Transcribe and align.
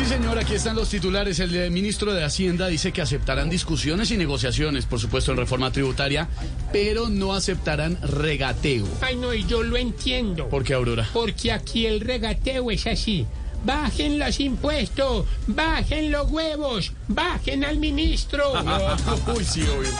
Sí, 0.00 0.06
señor, 0.06 0.38
aquí 0.38 0.54
están 0.54 0.76
los 0.76 0.88
titulares. 0.88 1.40
El 1.40 1.54
eh, 1.54 1.68
ministro 1.68 2.14
de 2.14 2.24
Hacienda 2.24 2.68
dice 2.68 2.90
que 2.90 3.02
aceptarán 3.02 3.50
discusiones 3.50 4.10
y 4.10 4.16
negociaciones, 4.16 4.86
por 4.86 4.98
supuesto, 4.98 5.32
en 5.32 5.36
reforma 5.36 5.70
tributaria, 5.72 6.26
pero 6.72 7.10
no 7.10 7.34
aceptarán 7.34 7.98
regateo. 8.00 8.86
Ay, 9.02 9.16
no, 9.16 9.34
y 9.34 9.44
yo 9.44 9.62
lo 9.62 9.76
entiendo. 9.76 10.48
¿Por 10.48 10.64
qué, 10.64 10.72
Aurora? 10.72 11.06
Porque 11.12 11.52
aquí 11.52 11.84
el 11.84 12.00
regateo 12.00 12.70
es 12.70 12.86
así. 12.86 13.26
Bajen 13.62 14.18
los 14.18 14.40
impuestos, 14.40 15.26
bajen 15.46 16.10
los 16.10 16.30
huevos, 16.30 16.94
bajen 17.06 17.62
al 17.62 17.76
ministro. 17.76 18.54
Uy, 19.36 19.44
sí, 19.44 19.60
obvio. 19.64 19.90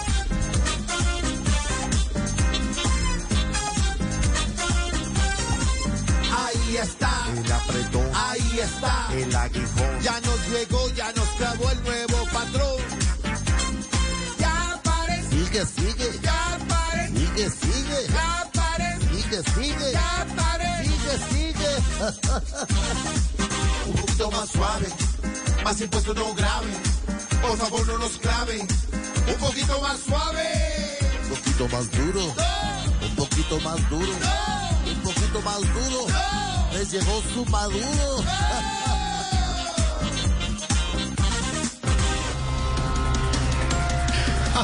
El 7.43 7.53
apretón, 7.53 8.11
ahí 8.15 8.61
está. 8.61 9.09
el 9.15 9.35
aguijón. 9.35 10.01
Ya 10.03 10.21
nos 10.21 10.49
llegó, 10.49 10.89
ya 10.91 11.13
nos 11.13 11.29
clavó 11.31 11.71
el 11.71 11.83
nuevo 11.85 12.25
patrón. 12.33 12.77
Ya 14.39 14.73
apareció, 14.75 15.31
Sigue, 15.31 15.65
sigue, 15.67 16.21
ya 16.23 16.55
apareció, 16.55 17.19
sigue, 17.19 17.51
sigue, 17.51 18.07
ya 18.13 18.41
apareció, 18.43 19.09
sigue, 19.11 19.43
sigue, 19.55 19.93
ya 19.93 20.21
apareció. 20.23 20.93
sigue, 20.93 21.55
sigue. 21.55 21.73
Un 23.87 23.95
poquito 23.95 24.31
más 24.31 24.49
suave, 24.51 24.87
más 25.65 25.81
impuestos 25.81 26.17
no 26.17 26.35
grave. 26.35 26.73
Por 27.41 27.57
favor 27.57 27.87
no 27.87 27.99
nos 27.99 28.19
clave. 28.19 28.61
Un 28.61 29.35
poquito 29.37 29.81
más 29.81 29.99
suave. 30.01 30.99
Un 31.25 31.37
poquito 31.37 31.69
más 31.69 31.91
duro, 31.91 32.35
un 33.03 33.17
poquito 33.17 33.61
más 33.61 33.91
duro, 33.91 34.13
un 34.87 35.03
poquito 35.03 35.41
más 35.43 35.61
duro. 35.61 36.50
Les 36.73 36.93
llegó 36.93 37.23
su 37.35 37.45
maduro. 37.47 38.25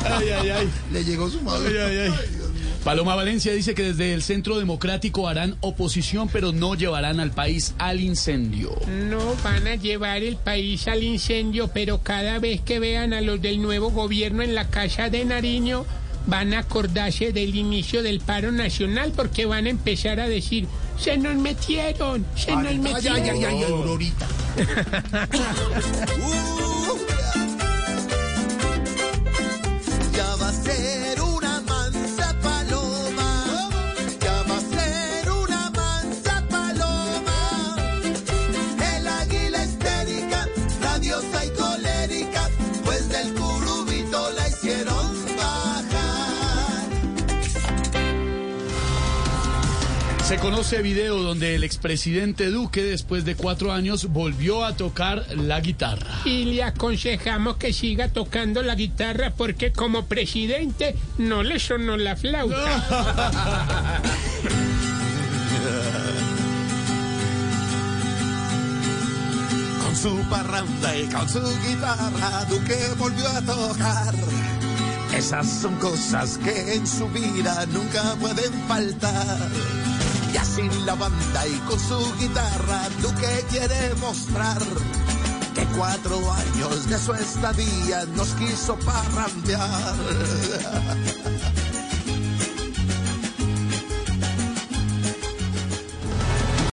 Ay, 0.05 0.29
ay, 0.29 0.51
ay. 0.51 0.71
Le 0.93 1.05
llegó 1.05 1.29
su 1.29 1.41
maduro. 1.43 1.69
Ay, 1.69 1.77
ay, 1.77 1.99
ay. 1.99 2.13
Paloma 2.87 3.17
Valencia 3.17 3.53
dice 3.53 3.75
que 3.75 3.83
desde 3.83 4.15
el 4.15 4.23
Centro 4.23 4.59
Democrático 4.59 5.27
harán 5.27 5.57
oposición, 5.61 6.29
pero 6.33 6.53
no 6.53 6.77
llevarán 6.77 7.19
al 7.19 7.33
país 7.33 7.75
al 7.79 7.99
incendio. 7.99 8.71
No 8.87 9.35
van 9.43 9.67
a 9.67 9.75
llevar 9.75 10.23
el 10.23 10.37
país 10.37 10.87
al 10.87 11.03
incendio, 11.03 11.67
pero 11.67 12.05
cada 12.05 12.39
vez 12.39 12.61
que 12.61 12.79
vean 12.79 13.13
a 13.13 13.21
los 13.23 13.43
del 13.43 13.61
nuevo 13.61 13.91
gobierno 13.91 14.45
en 14.45 14.55
la 14.55 14.69
Casa 14.69 15.11
de 15.11 15.25
Nariño, 15.25 15.85
van 16.27 16.55
a 16.55 16.61
acordarse 16.61 17.33
del 17.33 17.55
inicio 17.55 18.03
del 18.03 18.21
paro 18.21 18.53
nacional 18.53 19.13
porque 19.15 19.47
van 19.47 19.67
a 19.67 19.71
empezar 19.71 20.21
a 20.21 20.29
decir, 20.29 20.67
se 20.99 21.17
nos 21.17 21.35
metieron, 21.37 22.27
se 22.35 22.53
nos 22.53 22.67
Ay, 22.67 22.73
ay, 22.73 22.79
metieron. 22.79 23.21
ay, 23.23 23.45
ay, 23.45 23.63
Aurorita. 23.65 24.27
Uh, 24.57 24.63
ya 30.17 30.35
va 30.37 30.49
a 30.49 30.53
ser 30.53 31.21
una 31.21 31.61
mansa 31.63 32.35
paloma. 32.43 33.45
Ya 34.21 34.43
va 34.49 34.57
a 34.57 34.61
ser 34.61 35.31
una 35.31 35.71
mansa 35.71 36.45
paloma. 36.49 37.77
El 38.97 39.07
águila 39.07 39.65
histérica, 39.65 40.49
rabiosa 40.83 41.36
y 41.36 41.36
Se 50.27 50.39
conoce 50.39 50.83
video 50.83 51.23
donde 51.23 51.55
el 51.55 51.63
expresidente 51.63 52.51
Duque, 52.51 52.83
después 52.83 53.25
de 53.25 53.37
cuatro 53.37 53.71
años, 53.73 54.07
volvió 54.07 54.65
a 54.65 54.75
tocar 54.77 55.25
la 55.37 55.61
guitarra. 55.61 56.23
Y 56.25 56.47
le 56.47 56.65
aconsejamos 56.65 57.59
que 57.59 57.73
siga 57.73 58.09
tocando 58.09 58.61
la 58.65 58.75
guitarra 58.75 59.33
porque 59.37 59.71
como 59.71 60.07
presidente 60.07 60.97
no 61.19 61.45
le 61.45 61.61
sonó 61.61 61.97
la 61.97 62.17
flauta. 62.17 62.59
Con 69.85 69.95
su 69.95 70.17
parranda 70.29 70.97
y 70.97 71.05
con 71.07 71.29
su 71.29 71.41
guitarra, 71.69 72.45
Duque 72.49 72.77
volvió 72.99 73.29
a 73.29 73.41
tocar. 73.43 74.13
Esas 75.17 75.49
son 75.49 75.77
cosas 75.77 76.37
que 76.39 76.75
en 76.75 76.85
su 76.85 77.09
vida 77.11 77.65
nunca 77.73 78.17
pueden 78.21 78.53
faltar. 78.67 79.39
Y 80.33 80.37
así 80.37 80.69
la 80.85 80.95
banda 80.95 81.47
y 81.47 81.59
con 81.69 81.79
su 81.79 81.99
guitarra, 82.19 82.89
Duque 83.01 83.45
quiere 83.51 83.95
mostrar 83.97 84.63
que 85.55 85.65
cuatro 85.77 86.33
años 86.33 86.89
de 86.89 86.99
su 86.99 87.15
estadía 87.15 88.05
nos 88.15 88.29
quiso 88.35 88.77
parrandear. 88.79 89.95